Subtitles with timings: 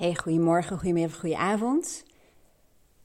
[0.00, 2.04] Hey, goedemorgen, goedemiddag, goedenavond.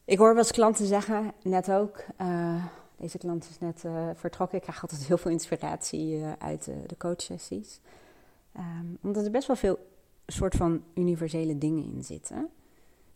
[0.05, 2.65] Ik hoor wel eens klanten zeggen, net ook, uh,
[2.97, 4.57] deze klant is net uh, vertrokken.
[4.57, 7.79] Ik krijg altijd heel veel inspiratie uh, uit de coachsessies.
[8.57, 9.79] Um, omdat er best wel veel
[10.25, 12.49] soort van universele dingen in zitten.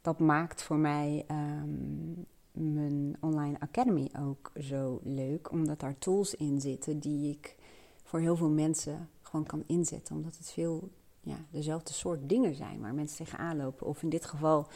[0.01, 5.51] Dat maakt voor mij um, mijn online academy ook zo leuk.
[5.51, 7.55] Omdat daar tools in zitten die ik
[8.03, 10.15] voor heel veel mensen gewoon kan inzetten.
[10.15, 10.89] Omdat het veel
[11.29, 13.87] ja, dezelfde soort dingen zijn waar mensen tegenaan lopen.
[13.87, 14.67] Of in dit geval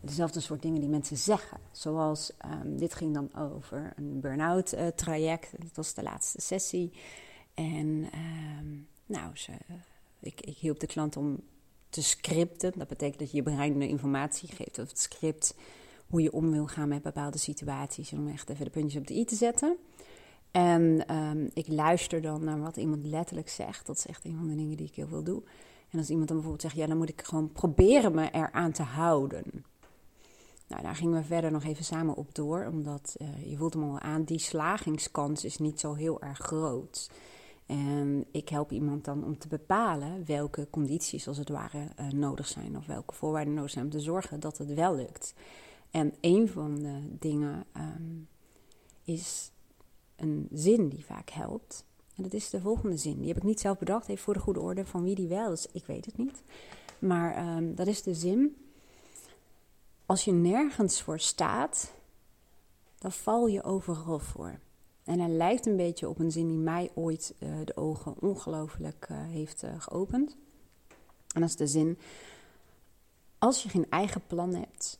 [0.00, 1.58] dezelfde soort dingen die mensen zeggen.
[1.72, 5.52] Zoals, um, dit ging dan over een burn-out uh, traject.
[5.58, 6.92] Dat was de laatste sessie.
[7.54, 8.08] En
[8.58, 9.52] um, nou, ze,
[10.20, 11.40] ik, ik hielp de klant om
[11.88, 12.72] te scripten.
[12.78, 14.78] Dat betekent dat je je brein informatie geeft.
[14.78, 15.54] Of het script
[16.06, 18.12] hoe je om wil gaan met bepaalde situaties.
[18.12, 19.76] Om echt even de puntjes op de i te zetten.
[20.50, 23.86] En um, ik luister dan naar wat iemand letterlijk zegt.
[23.86, 25.42] Dat is echt een van de dingen die ik heel veel doe.
[25.90, 28.82] En als iemand dan bijvoorbeeld zegt, ja, dan moet ik gewoon proberen me eraan te
[28.82, 29.64] houden.
[30.66, 33.82] Nou, daar gingen we verder nog even samen op door, omdat uh, je voelt hem
[33.82, 37.10] al aan, die slagingskans is niet zo heel erg groot.
[37.66, 42.46] En ik help iemand dan om te bepalen welke condities als het ware uh, nodig
[42.46, 45.34] zijn of welke voorwaarden nodig zijn om te zorgen dat het wel lukt.
[45.90, 48.28] En een van de dingen um,
[49.04, 49.52] is
[50.16, 51.84] een zin die vaak helpt.
[52.20, 53.18] En dat is de volgende zin.
[53.18, 55.52] Die heb ik niet zelf bedacht, even voor de goede orde van wie die wel
[55.52, 55.66] is.
[55.72, 56.42] Ik weet het niet.
[56.98, 58.56] Maar um, dat is de zin.
[60.06, 61.92] Als je nergens voor staat,
[62.98, 64.58] dan val je overal voor.
[65.04, 69.08] En hij lijkt een beetje op een zin die mij ooit uh, de ogen ongelooflijk
[69.10, 70.36] uh, heeft uh, geopend.
[71.34, 71.98] En dat is de zin:
[73.38, 74.98] Als je geen eigen plan hebt,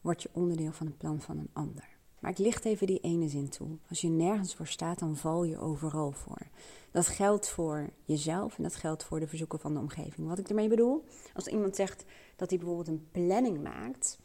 [0.00, 1.97] word je onderdeel van een plan van een ander.
[2.18, 3.68] Maar ik licht even die ene zin toe.
[3.88, 6.46] Als je nergens voor staat, dan val je overal voor.
[6.90, 10.28] Dat geldt voor jezelf en dat geldt voor de verzoeken van de omgeving.
[10.28, 12.04] Wat ik ermee bedoel, als iemand zegt
[12.36, 14.18] dat hij bijvoorbeeld een planning maakt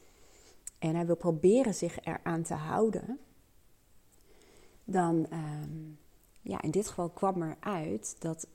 [0.79, 3.19] en hij wil proberen zich eraan te houden,
[4.83, 5.97] dan, um,
[6.41, 8.47] ja, in dit geval kwam er uit dat,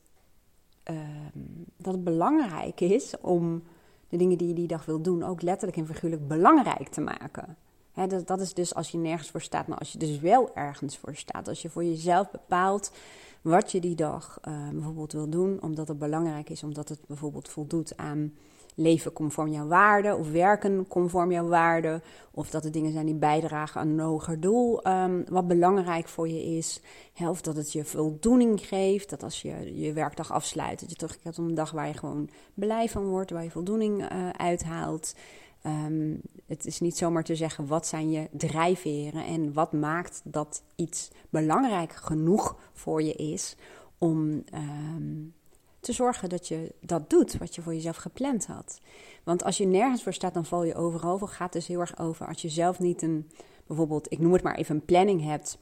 [0.85, 3.63] um, dat het belangrijk is om
[4.09, 7.57] de dingen die je die dag wil doen ook letterlijk en figuurlijk belangrijk te maken
[8.07, 10.97] dat, dat, is dus als je nergens voor staat, maar als je dus wel ergens
[10.97, 11.49] voor staat.
[11.49, 12.91] Als je voor jezelf bepaalt
[13.43, 17.49] wat je die dag uh, bijvoorbeeld wil doen, omdat het belangrijk is, omdat het bijvoorbeeld
[17.49, 18.33] voldoet aan
[18.79, 22.03] leven conform jouw waarden of werken conform jouw waarden.
[22.31, 26.29] Of dat het dingen zijn die bijdragen aan een hoger doel, um, wat belangrijk voor
[26.29, 26.81] je is.
[27.21, 31.39] Of dat het je voldoening geeft, dat als je je werkdag afsluit, dat je terugkeert
[31.39, 35.15] op een dag waar je gewoon blij van wordt, waar je voldoening uh, uithaalt.
[35.67, 40.63] Um, het is niet zomaar te zeggen wat zijn je drijfveren en wat maakt dat
[40.77, 43.57] iets belangrijk genoeg voor je is
[43.99, 45.35] om um,
[45.81, 48.81] te zorgen dat je dat doet wat je voor jezelf gepland had.
[49.25, 51.19] Want als je nergens voor staat, dan val je overal.
[51.19, 53.31] Gaat dus heel erg over als je zelf niet een,
[53.67, 55.59] bijvoorbeeld, ik noem het maar even een planning hebt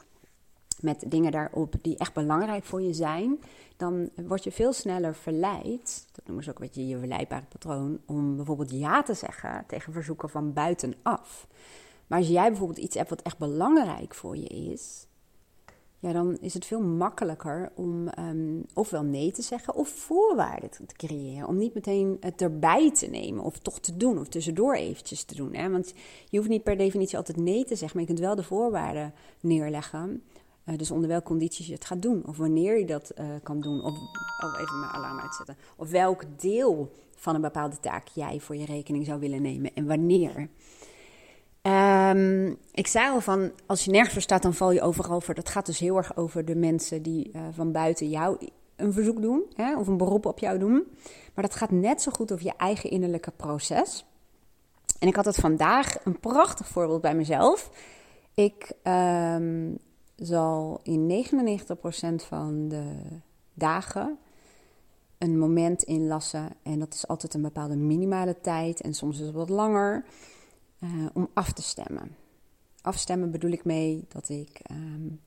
[0.87, 3.41] met dingen daarop die echt belangrijk voor je zijn,
[3.77, 8.01] dan word je veel sneller verleid, dat noemen ze ook een beetje je verleidbare patroon,
[8.07, 11.47] om bijvoorbeeld ja te zeggen tegen verzoeken van buitenaf.
[12.07, 15.07] Maar als jij bijvoorbeeld iets hebt wat echt belangrijk voor je is,
[15.99, 20.95] ja, dan is het veel makkelijker om um, ofwel nee te zeggen of voorwaarden te
[20.97, 21.49] creëren.
[21.49, 25.35] Om niet meteen het erbij te nemen of toch te doen of tussendoor eventjes te
[25.35, 25.55] doen.
[25.55, 25.71] Hè?
[25.71, 25.95] Want
[26.29, 29.15] je hoeft niet per definitie altijd nee te zeggen, maar je kunt wel de voorwaarden
[29.41, 30.23] neerleggen.
[30.67, 32.23] Uh, dus onder welke condities je het gaat doen.
[32.27, 33.85] Of wanneer je dat uh, kan doen.
[33.85, 33.93] Of
[34.45, 35.57] oh, even mijn alarm uitzetten.
[35.77, 39.87] Of welk deel van een bepaalde taak jij voor je rekening zou willen nemen en
[39.87, 40.49] wanneer.
[41.63, 45.35] Um, ik zei al van, als je nergens voor staat, dan val je overal voor.
[45.35, 49.21] Dat gaat dus heel erg over de mensen die uh, van buiten jou een verzoek
[49.21, 49.43] doen.
[49.55, 50.85] Hè, of een beroep op jou doen.
[51.35, 54.05] Maar dat gaat net zo goed over je eigen innerlijke proces.
[54.99, 57.71] En ik had het vandaag een prachtig voorbeeld bij mezelf.
[58.35, 59.79] Ik um,
[60.17, 62.93] zal in 99% van de
[63.55, 64.19] dagen
[65.19, 66.49] een moment inlassen.
[66.63, 70.05] En dat is altijd een bepaalde minimale tijd en soms is het wat langer.
[70.81, 72.17] Uh, om af te stemmen.
[72.83, 75.21] Afstemmen bedoel ik mee dat ik um,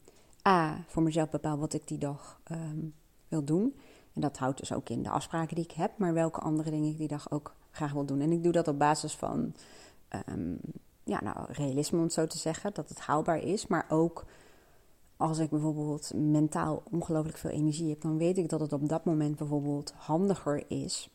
[0.47, 2.93] A voor mezelf bepaal wat ik die dag um,
[3.27, 3.75] wil doen.
[4.13, 6.89] En dat houdt dus ook in de afspraken die ik heb, maar welke andere dingen
[6.89, 8.21] ik die dag ook graag wil doen.
[8.21, 9.53] En ik doe dat op basis van
[10.29, 10.59] um,
[11.03, 14.25] ja, nou, realisme, om zo te zeggen, dat het haalbaar is, maar ook
[15.19, 19.05] als ik bijvoorbeeld mentaal ongelooflijk veel energie heb, dan weet ik dat het op dat
[19.05, 21.09] moment bijvoorbeeld handiger is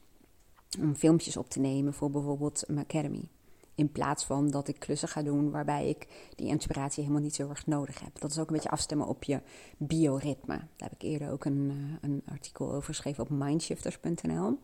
[0.80, 3.28] om filmpjes op te nemen voor bijvoorbeeld mijn academy.
[3.74, 7.48] In plaats van dat ik klussen ga doen waarbij ik die inspiratie helemaal niet zo
[7.48, 8.20] erg nodig heb.
[8.20, 9.40] Dat is ook een beetje afstemmen op je
[9.76, 10.56] bioritme.
[10.56, 14.58] Daar heb ik eerder ook een, eh, een artikel over geschreven op mindshifters.nl.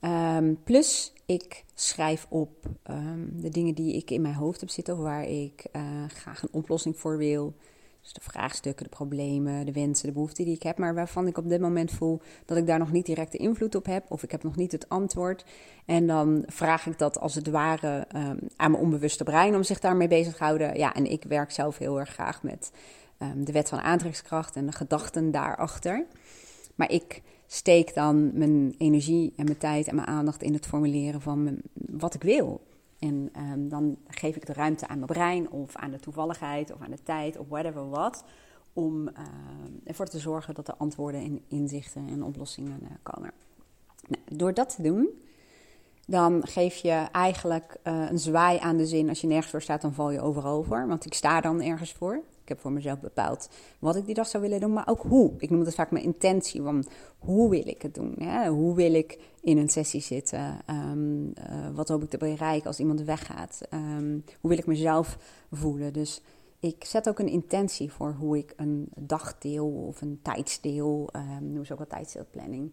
[0.00, 4.98] Ehm, plus, ik schrijf op ehm, de dingen die ik in mijn hoofd heb zitten,
[4.98, 7.54] waar ik uh, graag een oplossing voor wil.
[8.04, 11.38] Dus de vraagstukken, de problemen, de wensen, de behoeften die ik heb, maar waarvan ik
[11.38, 14.30] op dit moment voel dat ik daar nog niet directe invloed op heb, of ik
[14.30, 15.44] heb nog niet het antwoord.
[15.86, 19.80] En dan vraag ik dat als het ware um, aan mijn onbewuste brein om zich
[19.80, 20.76] daarmee bezig te houden.
[20.76, 22.72] Ja, en ik werk zelf heel erg graag met
[23.36, 26.04] de wet van aantrekkingskracht en de gedachten daarachter.
[26.74, 31.20] Maar ik steek dan mijn energie en mijn tijd en mijn aandacht in het formuleren
[31.20, 32.60] van wat ik wil.
[32.98, 36.80] En um, dan geef ik de ruimte aan mijn brein of aan de toevalligheid of
[36.80, 38.24] aan de tijd of whatever wat.
[38.72, 39.14] Om uh,
[39.84, 43.30] ervoor te zorgen dat er antwoorden en inzichten en oplossingen uh, komen.
[44.06, 45.08] Nou, door dat te doen,
[46.06, 49.08] dan geef je eigenlijk uh, een zwaai aan de zin.
[49.08, 50.86] Als je nergens voor staat, dan val je overal over.
[50.86, 52.22] Want ik sta dan ergens voor.
[52.42, 53.48] Ik heb voor mezelf bepaald
[53.78, 55.32] wat ik die dag zou willen doen, maar ook hoe.
[55.38, 56.84] Ik noem het vaak mijn intentie, van
[57.18, 58.22] hoe wil ik het doen?
[58.48, 60.58] Hoe wil ik in een sessie zitten?
[60.70, 61.32] Um, uh,
[61.74, 63.60] wat hoop ik te bereiken als iemand weggaat?
[63.70, 65.18] Um, hoe wil ik mezelf
[65.50, 65.92] voelen?
[65.92, 66.20] Dus
[66.60, 71.64] ik zet ook een intentie voor hoe ik een dagdeel of een tijdsdeel, um, noem
[71.64, 72.72] ze ook wel tijdsdeelplanning,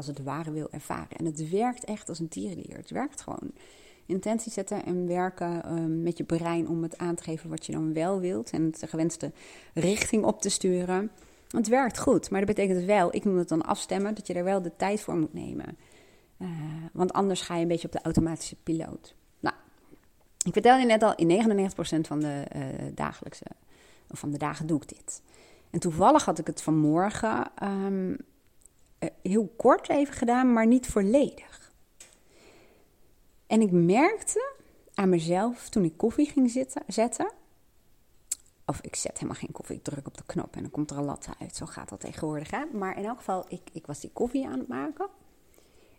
[0.00, 1.16] als het ware wil ervaren.
[1.16, 2.76] En het werkt echt als een tierenlier.
[2.76, 3.52] Het werkt gewoon
[4.06, 7.72] intentie zetten en werken ehm, met je brein om het aan te geven wat je
[7.72, 9.32] dan wel wilt en de gewenste
[9.74, 11.10] richting op te sturen.
[11.48, 14.44] Het werkt goed, maar dat betekent wel, ik noem het dan afstemmen, dat je er
[14.44, 15.76] wel de tijd voor moet nemen.
[16.38, 16.48] Uh,
[16.92, 19.14] want anders ga je een beetje op de automatische piloot.
[19.40, 19.54] Nou,
[20.44, 22.62] ik vertelde je net al, in 99% van de uh,
[22.94, 23.44] dagelijkse,
[24.10, 25.22] of van de dagen doe ik dit.
[25.70, 28.16] En toevallig had ik het vanmorgen um,
[29.22, 31.72] heel kort even gedaan, maar niet volledig.
[33.46, 34.54] En ik merkte
[34.94, 37.32] aan mezelf toen ik koffie ging zitten, zetten.
[38.66, 40.96] Of ik zet helemaal geen koffie, ik druk op de knop en dan komt er
[40.96, 41.56] een latte uit.
[41.56, 42.50] Zo gaat dat tegenwoordig.
[42.50, 42.64] Hè?
[42.72, 45.08] Maar in elk geval, ik, ik was die koffie aan het maken.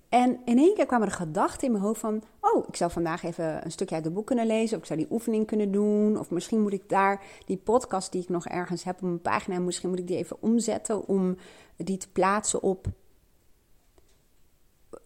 [0.10, 2.24] En in één keer kwamen er gedachten in mijn hoofd van...
[2.40, 4.76] oh, ik zou vandaag even een stukje uit de boek kunnen lezen...
[4.76, 6.20] of ik zou die oefening kunnen doen...
[6.20, 9.60] of misschien moet ik daar die podcast die ik nog ergens heb op mijn pagina...
[9.60, 11.38] misschien moet ik die even omzetten om
[11.84, 12.88] die te plaatsen op...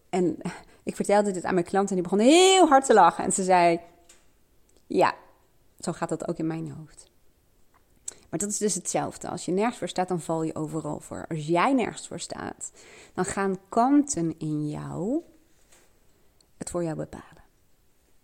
[0.08, 0.38] En
[0.82, 3.24] ik vertelde dit aan mijn klant en die begon heel hard te lachen.
[3.24, 3.80] En ze zei:
[4.86, 5.14] Ja,
[5.80, 7.10] zo gaat dat ook in mijn hoofd.
[8.30, 9.28] Maar dat is dus hetzelfde.
[9.28, 11.24] Als je nergens voor staat, dan val je overal voor.
[11.28, 12.72] Als jij nergens voor staat,
[13.14, 15.22] dan gaan kanten in jou
[16.56, 17.44] het voor jou bepalen.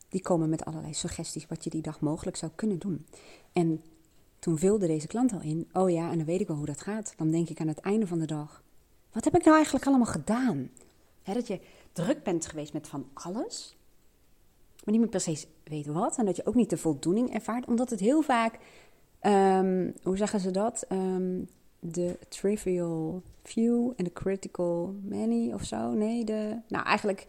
[0.08, 3.06] Die komen met allerlei suggesties wat je die dag mogelijk zou kunnen doen.
[3.52, 3.84] En
[4.42, 6.80] toen vulde deze klant al in: Oh ja, en dan weet ik wel hoe dat
[6.80, 7.14] gaat.
[7.16, 8.62] Dan denk ik aan het einde van de dag:
[9.12, 10.70] Wat heb ik nou eigenlijk allemaal gedaan?
[11.24, 11.60] dat je
[11.92, 13.76] druk bent geweest met van alles,
[14.84, 16.18] maar niet meer precies weet wat.
[16.18, 18.58] En dat je ook niet de voldoening ervaart, omdat het heel vaak,
[19.22, 20.86] um, hoe zeggen ze dat?
[20.92, 21.48] Um,
[21.78, 25.92] de trivial few en de critical many of zo.
[25.92, 26.56] Nee, de.
[26.68, 27.26] Nou, eigenlijk.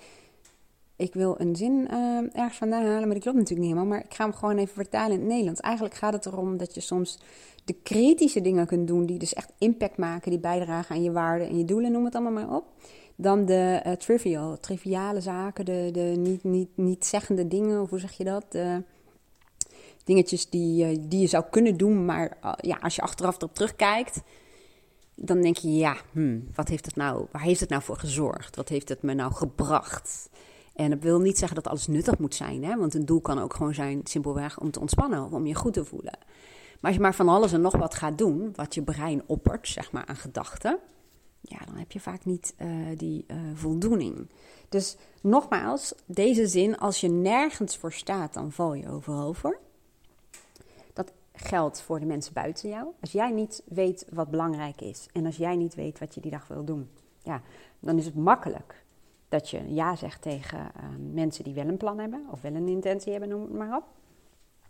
[1.04, 3.86] Ik wil een zin uh, ergens vandaan halen, maar die klopt natuurlijk niet helemaal.
[3.86, 5.60] Maar ik ga hem gewoon even vertalen in het Nederlands.
[5.60, 7.20] Eigenlijk gaat het erom dat je soms
[7.66, 11.48] de kritische dingen kunt doen, die dus echt impact maken, die bijdragen aan je waarden
[11.48, 12.66] en je doelen, noem het allemaal maar op
[13.16, 18.00] dan de uh, trivial, triviale zaken, de, de niet, niet, niet zeggende dingen, of hoe
[18.00, 18.46] zeg je dat?
[18.50, 18.84] De
[20.04, 24.22] dingetjes die, die je zou kunnen doen, maar uh, ja, als je achteraf erop terugkijkt,
[25.16, 28.56] dan denk je, ja, hmm, wat heeft het nou, waar heeft het nou voor gezorgd?
[28.56, 30.30] Wat heeft het me nou gebracht?
[30.74, 32.78] En dat wil niet zeggen dat alles nuttig moet zijn, hè?
[32.78, 35.74] want een doel kan ook gewoon zijn simpelweg om te ontspannen of om je goed
[35.74, 36.18] te voelen.
[36.80, 39.68] Maar als je maar van alles en nog wat gaat doen, wat je brein oppert,
[39.68, 40.80] zeg maar, aan gedachten,
[41.42, 44.30] ja, dan heb je vaak niet uh, die uh, voldoening.
[44.69, 49.59] Dus nogmaals, deze zin, als je nergens voor staat, dan val je overal voor.
[50.94, 52.88] Dat geldt voor de mensen buiten jou.
[53.00, 56.31] Als jij niet weet wat belangrijk is en als jij niet weet wat je die
[56.31, 56.90] dag wil doen,
[57.21, 57.42] ja,
[57.80, 58.82] dan is het makkelijk
[59.33, 62.68] dat je ja zegt tegen uh, mensen die wel een plan hebben of wel een
[62.68, 63.83] intentie hebben, noem het maar op.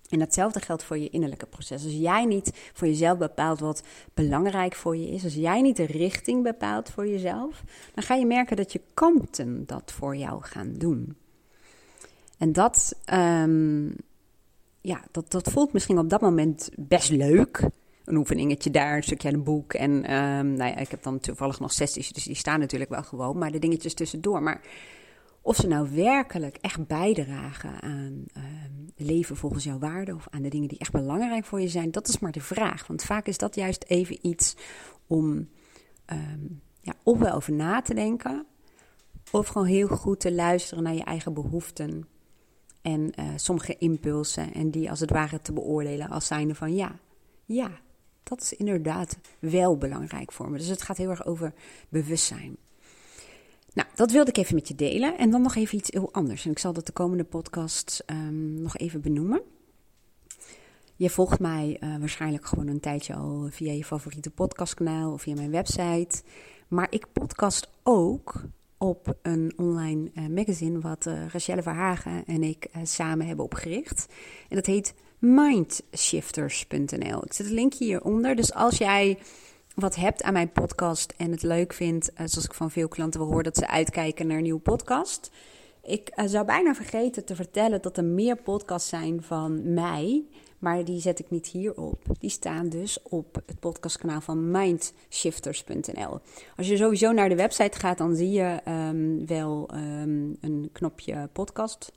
[0.09, 1.83] En datzelfde geldt voor je innerlijke proces.
[1.83, 5.85] Als jij niet voor jezelf bepaalt wat belangrijk voor je is, als jij niet de
[5.85, 10.73] richting bepaalt voor jezelf, dan ga je merken dat je kanten dat voor jou gaan
[10.73, 11.17] doen.
[12.37, 13.95] En dat, um,
[14.81, 17.69] ja, dat, dat voelt misschien op dat moment best leuk.
[18.05, 19.73] Een oefeningetje daar, een stukje aan een boek.
[19.73, 23.03] En um, nou ja, ik heb dan toevallig nog sessies, dus die staan natuurlijk wel
[23.03, 23.37] gewoon.
[23.37, 24.43] Maar de dingetjes tussendoor.
[24.43, 24.61] Maar
[25.41, 28.43] of ze nou werkelijk echt bijdragen aan uh,
[28.95, 32.07] leven volgens jouw waarden of aan de dingen die echt belangrijk voor je zijn, dat
[32.07, 32.87] is maar de vraag.
[32.87, 34.55] Want vaak is dat juist even iets
[35.07, 35.49] om
[36.05, 38.45] um, ja, ofwel over na te denken,
[39.31, 42.07] of gewoon heel goed te luisteren naar je eigen behoeften
[42.81, 46.99] en uh, sommige impulsen en die als het ware te beoordelen als zijnde van ja,
[47.45, 47.71] ja,
[48.23, 50.57] dat is inderdaad wel belangrijk voor me.
[50.57, 51.53] Dus het gaat heel erg over
[51.89, 52.57] bewustzijn.
[53.73, 55.17] Nou, dat wilde ik even met je delen.
[55.17, 56.45] En dan nog even iets heel anders.
[56.45, 59.41] En ik zal dat de komende podcast um, nog even benoemen.
[60.95, 65.35] Je volgt mij uh, waarschijnlijk gewoon een tijdje al via je favoriete podcastkanaal of via
[65.35, 66.23] mijn website.
[66.67, 68.43] Maar ik podcast ook
[68.77, 74.13] op een online uh, magazine wat uh, Rachelle Verhagen en ik samen hebben opgericht.
[74.49, 77.23] En dat heet mindshifters.nl.
[77.23, 78.35] Ik zet een linkje hieronder.
[78.35, 79.17] Dus als jij
[79.75, 83.29] wat hebt aan mijn podcast en het leuk vindt, zoals ik van veel klanten wil
[83.29, 85.31] horen, dat ze uitkijken naar een nieuwe podcast.
[85.83, 90.23] Ik zou bijna vergeten te vertellen dat er meer podcasts zijn van mij
[90.63, 92.01] maar die zet ik niet hierop.
[92.19, 96.19] Die staan dus op het podcastkanaal van mindshifters.nl.
[96.57, 101.29] Als je sowieso naar de website gaat, dan zie je um, wel um, een knopje
[101.31, 101.91] podcast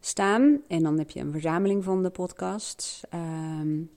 [0.00, 0.60] staan.
[0.68, 3.02] En dan heb je een verzameling van de podcasts.
[3.14, 3.90] Um,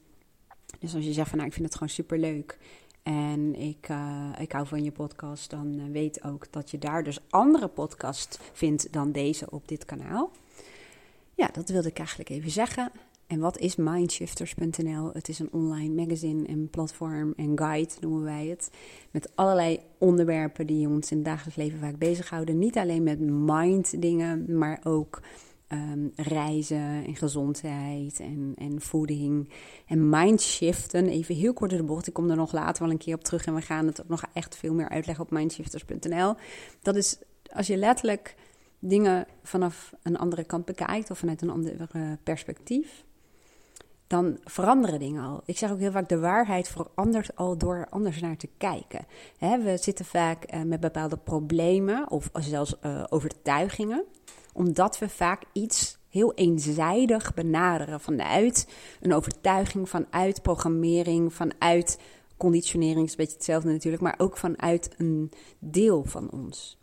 [0.79, 2.58] dus als je zegt van nou, ik vind het gewoon super leuk.
[3.03, 7.03] En ik, uh, ik hou van je podcast, dan uh, weet ook dat je daar
[7.03, 10.31] dus andere podcasts vindt dan deze op dit kanaal.
[11.36, 12.91] Ja, dat wilde ik eigenlijk even zeggen.
[13.27, 15.10] En wat is Mindshifters.nl?
[15.13, 18.70] Het is een online magazine en platform en guide noemen wij het.
[19.12, 22.60] Met allerlei onderwerpen die ons in het dagelijks leven vaak bezighouden.
[22.60, 25.22] Niet alleen met mind dingen, maar ook
[25.73, 29.49] um, reizen en gezondheid en, en voeding.
[29.85, 32.07] En mindshiften, even heel kort door de bocht.
[32.07, 34.09] Ik kom er nog later wel een keer op terug en we gaan het ook
[34.09, 36.35] nog echt veel meer uitleggen op mindshifters.nl.
[36.81, 37.17] Dat is
[37.53, 38.35] als je letterlijk
[38.79, 41.87] dingen vanaf een andere kant bekijkt of vanuit een ander
[42.23, 43.03] perspectief
[44.11, 45.41] dan veranderen dingen al.
[45.45, 49.05] Ik zeg ook heel vaak, de waarheid verandert al door anders naar te kijken.
[49.39, 54.03] we zitten vaak eh, met bepaalde problemen of zelfs uh, overtuigingen,
[54.53, 58.67] omdat we vaak iets heel eenzijdig benaderen vanuit
[59.01, 62.00] een overtuiging, vanuit programmering, vanuit
[62.38, 66.77] conditionering, is een beetje hetzelfde natuurlijk, maar ook vanuit een deel van ons.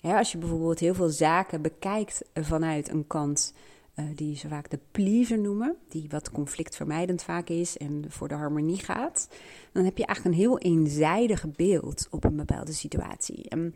[0.00, 3.54] als je bijvoorbeeld heel veel zaken bekijkt vanuit een kant
[3.98, 8.34] uh, die ze vaak de pleaser noemen, die wat conflictvermijdend vaak is en voor de
[8.34, 9.28] harmonie gaat,
[9.72, 13.48] dan heb je eigenlijk een heel eenzijdig beeld op een bepaalde situatie.
[13.48, 13.74] En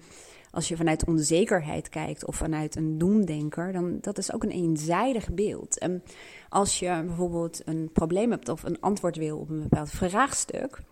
[0.52, 5.35] als je vanuit onzekerheid kijkt of vanuit een doemdenker, dan dat is ook een eenzijdig
[5.35, 5.78] beeld.
[5.78, 6.02] En
[6.49, 10.82] als je bijvoorbeeld een probleem hebt of een antwoord wil op een bepaald vraagstuk,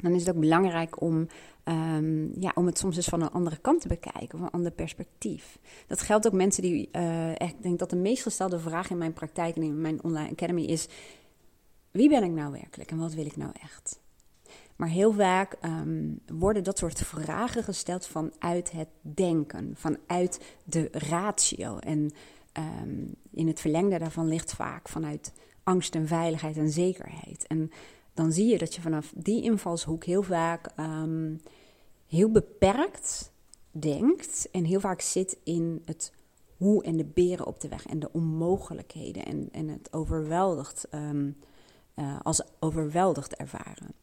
[0.00, 1.26] dan is het ook belangrijk om,
[1.64, 4.72] um, ja, om het soms eens van een andere kant te bekijken, van een ander
[4.72, 5.58] perspectief.
[5.86, 9.12] Dat geldt ook mensen die, uh, ik denk dat de meest gestelde vraag in mijn
[9.12, 10.88] praktijk en in mijn online academy is,
[11.90, 14.00] wie ben ik nou werkelijk en wat wil ik nou echt?
[14.80, 21.78] Maar heel vaak um, worden dat soort vragen gesteld vanuit het denken, vanuit de ratio.
[21.78, 22.10] En
[22.58, 25.32] um, in het verlengde daarvan ligt vaak vanuit
[25.62, 27.46] angst en veiligheid en zekerheid.
[27.46, 27.70] En
[28.14, 31.40] dan zie je dat je vanaf die invalshoek heel vaak um,
[32.06, 33.32] heel beperkt
[33.70, 36.12] denkt en heel vaak zit in het
[36.56, 42.20] hoe en de beren op de weg en de onmogelijkheden en, en het overweldigd, uh,
[42.22, 43.94] als overweldigd ervaren.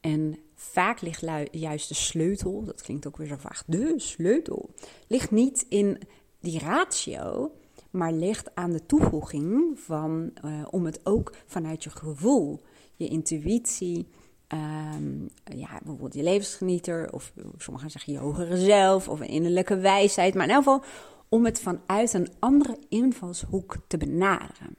[0.00, 4.70] En vaak ligt juist de sleutel, dat klinkt ook weer zo vaag, de sleutel,
[5.06, 5.98] ligt niet in
[6.40, 7.52] die ratio,
[7.90, 12.60] maar ligt aan de toevoeging van, uh, om het ook vanuit je gevoel
[12.96, 14.08] je intuïtie,
[14.48, 20.34] um, ja, bijvoorbeeld je levensgenieter, of sommigen zeggen je hogere zelf, of een innerlijke wijsheid,
[20.34, 20.84] maar in elk geval
[21.28, 24.76] om het vanuit een andere invalshoek te benaderen.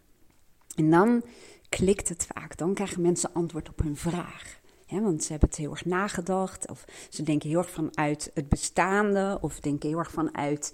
[0.75, 1.23] En dan
[1.69, 4.60] klikt het vaak, dan krijgen mensen antwoord op hun vraag.
[4.99, 9.37] Want ze hebben het heel erg nagedacht, of ze denken heel erg vanuit het bestaande,
[9.41, 10.73] of denken heel erg vanuit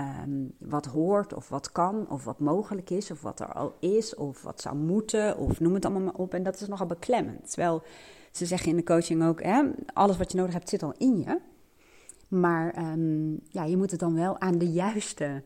[0.00, 4.14] um, wat hoort of wat kan of wat mogelijk is of wat er al is
[4.14, 6.34] of wat zou moeten of noem het allemaal maar op.
[6.34, 7.50] En dat is nogal beklemmend.
[7.50, 7.82] Terwijl
[8.32, 11.18] ze zeggen in de coaching ook, hè, alles wat je nodig hebt zit al in
[11.18, 11.40] je.
[12.28, 15.42] Maar um, ja, je moet het dan wel aan de juiste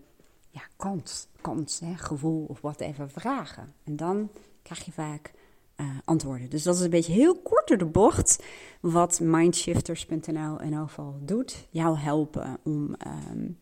[0.50, 3.74] ja, kans, kans hè, gevoel of wat even vragen.
[3.84, 4.30] En dan
[4.62, 5.32] krijg je vaak
[5.82, 6.50] uh, antwoorden.
[6.50, 8.44] Dus dat is een beetje heel kort door de bocht
[8.80, 11.66] wat mindshifters.nl in elk geval doet.
[11.70, 12.94] Jou helpen om
[13.32, 13.58] um,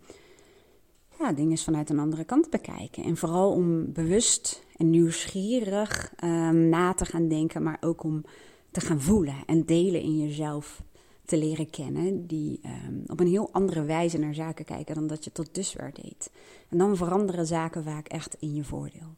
[1.18, 3.04] ja, dingen vanuit een andere kant bekijken.
[3.04, 8.24] En vooral om bewust en nieuwsgierig um, na te gaan denken, maar ook om
[8.70, 10.82] te gaan voelen en delen in jezelf
[11.24, 15.24] te leren kennen, die um, op een heel andere wijze naar zaken kijken dan dat
[15.24, 16.30] je tot dusver deed.
[16.68, 19.14] En dan veranderen zaken vaak echt in je voordeel.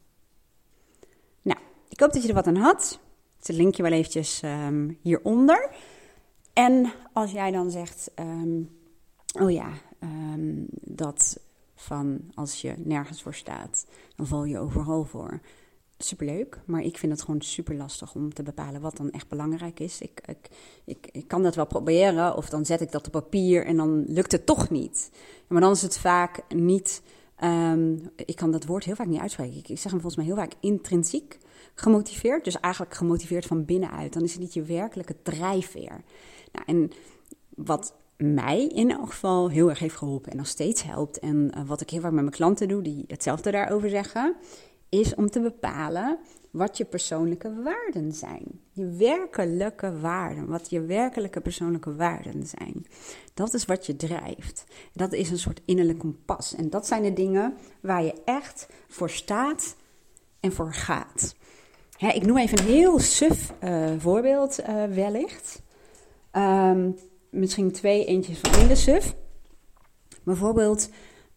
[1.93, 2.99] Ik hoop dat je er wat aan had.
[3.37, 5.69] Het linkje wel eventjes um, hieronder.
[6.53, 8.11] En als jij dan zegt,
[9.41, 9.69] oh ja,
[10.81, 11.39] dat
[11.75, 13.85] van als je nergens voor staat,
[14.15, 15.39] dan val je overal voor.
[15.97, 19.79] superleuk, maar ik vind het gewoon super lastig om te bepalen wat dan echt belangrijk
[19.79, 20.01] is.
[20.01, 20.49] Ik, ik,
[20.85, 24.03] ik, ik kan dat wel proberen, of dan zet ik dat op papier en dan
[24.07, 25.11] lukt het toch niet.
[25.47, 27.01] Maar dan is het vaak niet.
[27.43, 29.57] Ehm, ik kan dat woord heel vaak niet uitspreken.
[29.57, 31.37] Ik, zeg hem volgens mij heel vaak intrinsiek
[31.75, 32.43] gemotiveerd.
[32.43, 34.13] Dus eigenlijk gemotiveerd van binnenuit.
[34.13, 36.03] Dan is het niet je werkelijke drijfveer.
[36.51, 36.91] Nou, en
[37.55, 41.19] wat mij in elk geval heel erg heeft geholpen en nog steeds helpt.
[41.19, 44.35] En eh, wat ik heel vaak met mijn klanten doe, die hetzelfde daarover zeggen,
[44.89, 46.19] is om te bepalen
[46.53, 48.61] wat je persoonlijke waarden zijn.
[48.71, 52.85] Je werkelijke waarden, wat je werkelijke persoonlijke waarden zijn.
[53.33, 54.63] Dat is wat je drijft.
[54.93, 56.55] Dat is een soort innerlijk kompas.
[56.55, 59.75] En dat zijn de dingen waar je echt voor staat
[60.39, 61.35] en voor gaat.
[61.97, 65.61] ik noem even een heel suf uh, voorbeeld uh, wellicht.
[66.31, 66.95] Um,
[67.29, 69.15] misschien twee eentjes van minder suf.
[70.23, 70.89] Bijvoorbeeld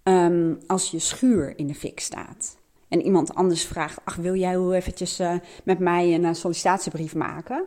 [0.02, 2.56] ehm, als je schuur in de fik staat.
[2.88, 7.64] En iemand anders vraagt, ach wil jij hoe eventjes uh, met mij een sollicitatiebrief maken?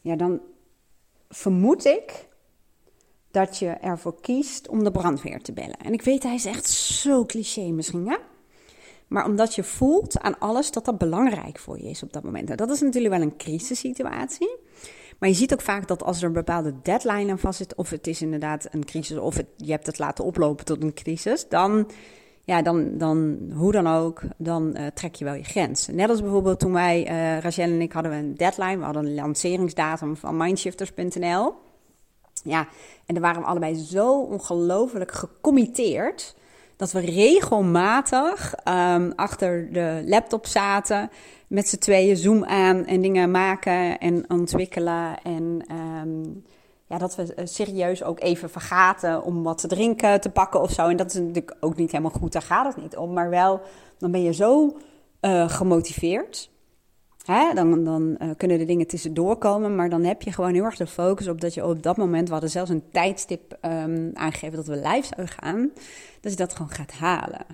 [0.00, 0.40] Ja, dan
[1.28, 2.28] vermoed ik
[3.30, 5.76] dat je ervoor kiest om de brandweer te bellen.
[5.76, 8.16] En ik weet, hij is echt zo cliché misschien, hè?
[9.08, 12.44] Maar omdat je voelt aan alles dat dat belangrijk voor je is op dat moment.
[12.44, 14.56] Nou, dat is natuurlijk wel een crisissituatie.
[15.18, 17.90] Maar je ziet ook vaak dat als er een bepaalde deadline aan vast zit, of
[17.90, 21.90] het is inderdaad een crisis, of je hebt het laten oplopen tot een crisis, dan,
[22.44, 25.86] ja, dan, dan hoe dan ook, dan uh, trek je wel je grens.
[25.86, 29.06] Net als bijvoorbeeld toen wij, uh, Rachel en ik, hadden we een deadline, we hadden
[29.06, 31.54] een lanceringsdatum van mindshifters.nl.
[32.42, 32.68] Ja,
[33.06, 36.34] en daar waren we allebei zo ongelooflijk gecommitteerd
[36.76, 41.10] dat we regelmatig um, achter de laptop zaten
[41.46, 45.22] met z'n tweeën Zoom aan en dingen maken en ontwikkelen.
[45.22, 45.64] En
[46.02, 46.44] um,
[46.98, 50.88] dat we eh, serieus ook even vergaten om wat te drinken te pakken of zo.
[50.88, 53.12] En dat is natuurlijk ook niet helemaal goed, daar gaat het niet om.
[53.12, 53.60] Maar wel,
[53.98, 54.76] dan ben je zo
[55.20, 56.50] uh, gemotiveerd.
[57.24, 57.54] Hè?
[57.54, 60.76] Dan, dan uh, kunnen de dingen tussendoor komen, maar dan heb je gewoon heel erg
[60.76, 64.56] de focus op dat je op dat moment, we hadden zelfs een tijdstip um, aangegeven
[64.56, 65.70] dat we live zouden gaan,
[66.20, 67.46] dat je dat gewoon gaat halen.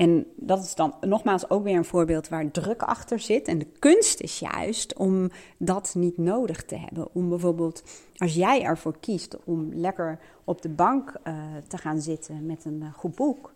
[0.00, 3.48] En dat is dan nogmaals ook weer een voorbeeld waar druk achter zit.
[3.48, 7.14] En de kunst is juist om dat niet nodig te hebben.
[7.14, 7.82] Om bijvoorbeeld,
[8.16, 11.34] als jij ervoor kiest om lekker op de bank uh,
[11.68, 13.52] te gaan zitten met een uh, goed boek,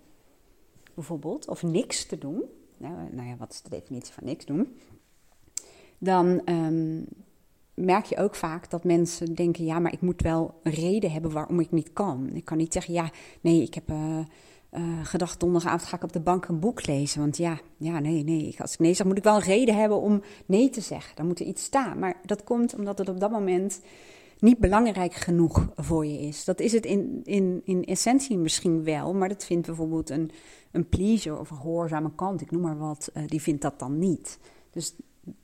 [0.94, 2.42] bijvoorbeeld, of niks te doen.
[2.76, 4.76] Nou, nou, ja, wat is de definitie van niks doen?
[5.98, 7.06] Dan um,
[7.74, 11.32] merk je ook vaak dat mensen denken: ja, maar ik moet wel een reden hebben
[11.32, 12.30] waarom ik niet kan.
[12.34, 13.90] Ik kan niet zeggen: ja, nee, ik heb.
[13.90, 14.18] Uh,
[14.76, 17.20] uh, gedacht, donderdagavond ga ik op de bank een boek lezen.
[17.20, 18.54] Want ja, ja, nee, nee.
[18.58, 21.16] Als ik nee zeg, moet ik wel een reden hebben om nee te zeggen.
[21.16, 21.98] Dan moet er iets staan.
[21.98, 23.80] Maar dat komt omdat het op dat moment
[24.38, 26.44] niet belangrijk genoeg voor je is.
[26.44, 30.30] Dat is het in, in, in essentie misschien wel, maar dat vindt bijvoorbeeld een,
[30.70, 33.98] een pleaser of een gehoorzame kant, ik noem maar wat, uh, die vindt dat dan
[33.98, 34.38] niet.
[34.70, 34.94] Dus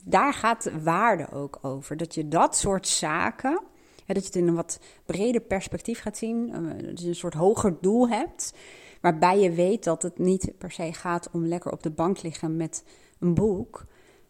[0.05, 1.97] daar gaat waarde ook over.
[1.97, 3.61] Dat je dat soort zaken,
[4.07, 7.35] dat je het in een wat breder perspectief gaat zien, uh, dat je een soort
[7.35, 8.53] hoger doel hebt.
[9.01, 12.57] Waarbij je weet dat het niet per se gaat om lekker op de bank liggen
[12.57, 12.85] met
[13.19, 13.85] een boek.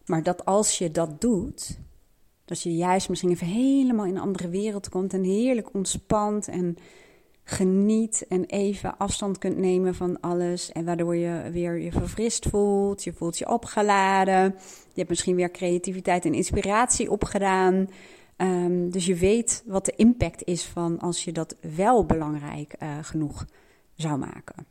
[0.05, 1.79] Maar dat als je dat doet,
[2.45, 6.77] dat je juist misschien even helemaal in een andere wereld komt en heerlijk ontspant en
[7.43, 10.71] geniet en even afstand kunt nemen van alles.
[10.71, 14.43] En waardoor je weer je verfrist voelt, je voelt je opgeladen.
[14.93, 17.89] Je hebt misschien weer creativiteit en inspiratie opgedaan.
[18.37, 22.97] Um, dus je weet wat de impact is van als je dat wel belangrijk uh,
[23.01, 23.45] genoeg
[24.01, 24.65] zou maken.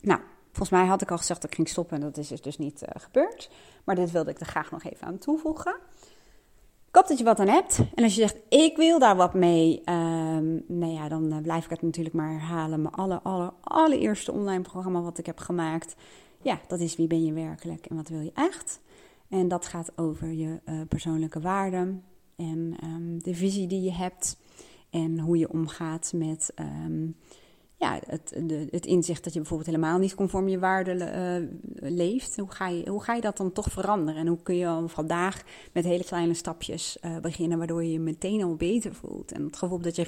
[0.00, 2.58] Nou, volgens mij had ik al gezegd dat ik ging stoppen en dat is dus
[2.58, 3.50] niet uh, gebeurd.
[3.84, 5.76] Maar dit wilde ik er graag nog even aan toevoegen.
[6.88, 7.78] Ik hoop dat je wat aan hebt.
[7.94, 11.64] En als je zegt, ik wil daar wat mee, um, nou ja, dan uh, blijf
[11.64, 12.82] ik het natuurlijk maar herhalen.
[12.82, 15.94] Mijn alle, alle, allereerste online programma wat ik heb gemaakt.
[16.42, 18.80] Ja, dat is Wie ben je werkelijk en wat wil je echt?
[19.28, 22.04] En dat gaat over je uh, persoonlijke waarden
[22.36, 24.36] en um, de visie die je hebt.
[24.90, 27.16] En hoe je omgaat met um,
[27.80, 32.36] ja, het, de, het inzicht dat je bijvoorbeeld helemaal niet conform je waarden uh, leeft.
[32.36, 34.20] Hoe ga, je, hoe ga je dat dan toch veranderen?
[34.20, 37.98] En hoe kun je al vandaag met hele kleine stapjes uh, beginnen, waardoor je je
[37.98, 39.32] meteen al beter voelt?
[39.32, 40.02] En het gevoel dat je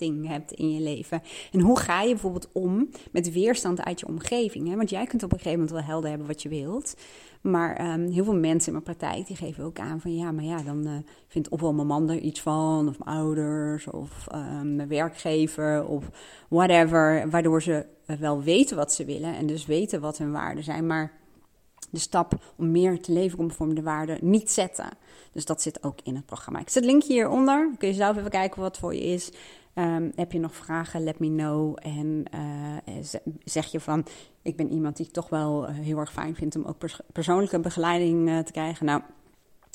[0.00, 1.22] richting hebt in je leven.
[1.52, 4.68] En hoe ga je bijvoorbeeld om met weerstand uit je omgeving?
[4.68, 4.76] Hè?
[4.76, 6.96] Want jij kunt op een gegeven moment wel helder hebben wat je wilt.
[7.40, 10.44] Maar um, heel veel mensen in mijn praktijk die geven ook aan van ja, maar
[10.44, 10.92] ja, dan uh,
[11.28, 16.10] vindt ofwel mijn man er iets van, of mijn ouders, of um, mijn werkgever, of
[16.48, 17.30] whatever.
[17.30, 17.86] Waardoor ze
[18.18, 21.20] wel weten wat ze willen en dus weten wat hun waarden zijn, maar
[21.90, 24.88] de stap om meer te leven conform de waarden niet zetten.
[25.32, 26.58] Dus dat zit ook in het programma.
[26.58, 27.58] Ik zet link hieronder.
[27.58, 29.32] Dan kun je zelf even kijken wat voor je is.
[29.74, 31.04] Ehm, heb je nog vragen?
[31.04, 31.76] Let me know.
[31.82, 32.24] En
[33.44, 34.06] zeg je van:
[34.42, 36.76] Ik ben iemand die toch wel heel erg fijn vindt om ook
[37.12, 38.86] persoonlijke begeleiding te krijgen.
[38.86, 39.02] Nou,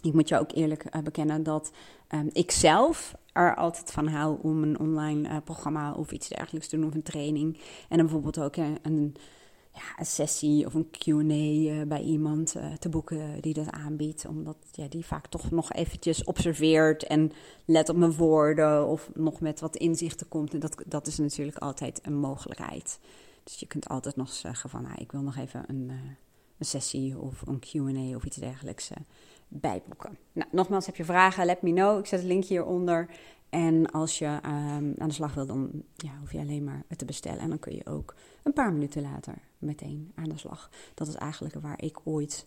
[0.01, 1.71] ik moet je ook eerlijk bekennen dat
[2.09, 6.75] um, ik zelf er altijd van hou om een online programma of iets dergelijks te
[6.75, 7.57] doen, of een training.
[7.89, 9.15] En dan bijvoorbeeld ook een
[9.75, 14.25] ja, een sessie of een QA eh, bij iemand uh, te boeken die dat aanbiedt.
[14.25, 17.31] Omdat ja, die vaak toch nog eventjes observeert en
[17.65, 20.53] let op mijn woorden of nog met wat inzichten komt.
[20.53, 22.99] En dat, dat is natuurlijk altijd een mogelijkheid.
[23.43, 25.95] Dus je kunt altijd nog zeggen van nou, ik wil nog even een, uh,
[26.57, 28.89] een sessie of een QA of iets dergelijks
[29.47, 30.17] bijboeken.
[30.31, 31.99] Nou, nogmaals, heb je vragen, let me know.
[31.99, 33.09] Ik zet het linkje hieronder.
[33.49, 36.97] En als je um, aan de slag wil, dan ja, hoef je alleen maar het
[36.97, 37.39] te bestellen.
[37.39, 40.69] En dan kun je ook een paar minuten later meteen aan de slag.
[40.93, 42.45] Dat is eigenlijk waar ik ooit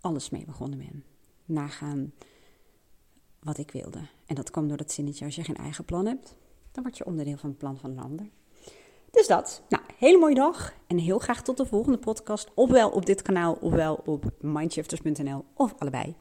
[0.00, 1.04] alles mee begonnen ben.
[1.44, 2.12] Nagaan
[3.40, 4.00] wat ik wilde.
[4.26, 6.36] En dat kwam door dat zinnetje: als je geen eigen plan hebt,
[6.72, 8.26] dan word je onderdeel van het plan van een ander.
[9.10, 9.62] Dus dat.
[9.68, 10.72] Nou, hele mooie dag.
[10.86, 12.50] En heel graag tot de volgende podcast.
[12.54, 15.44] Ofwel op dit kanaal, ofwel op mindshifters.nl.
[15.54, 16.14] Of allebei.